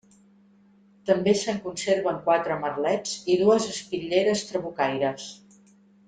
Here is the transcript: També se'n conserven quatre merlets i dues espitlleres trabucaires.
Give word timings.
També 1.09 1.33
se'n 1.41 1.59
conserven 1.65 2.17
quatre 2.29 2.57
merlets 2.65 3.13
i 3.33 3.39
dues 3.45 3.67
espitlleres 3.77 4.43
trabucaires. 4.53 5.27